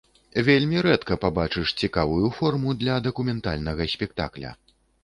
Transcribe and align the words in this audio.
Вельмі 0.47 0.77
рэдка 0.87 1.17
пабачыш 1.27 1.75
цікавую 1.83 2.33
форму 2.41 2.69
для 2.83 2.99
дакументальнага 3.11 3.93
спектакля. 3.97 4.61